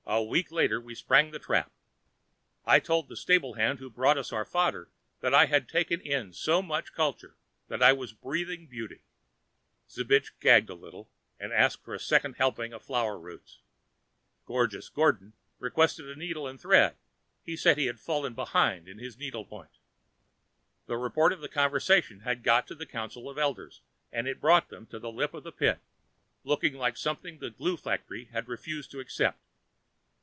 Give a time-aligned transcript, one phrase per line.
[0.07, 1.71] A week later, we sprang the trap.
[2.65, 4.89] I told the stablehand who brought us our fodder
[5.21, 7.37] that I had taken in so much culture
[7.69, 9.03] that I was breathing beauty.
[9.89, 11.09] Zbich, gagging a little,
[11.39, 13.61] asked for a second helping of flower roots.
[14.45, 16.97] Gorgeous Gordon requested a needle and thread;
[17.45, 19.77] he said he had fallen behind in his needlepoint.
[20.89, 23.79] A report of the conversation got to the council of elders
[24.11, 25.79] and it brought them to the lip of the pit,
[26.43, 29.39] looking like something the glue factory had refused to accept.